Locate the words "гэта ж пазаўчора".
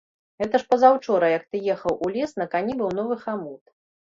0.43-1.29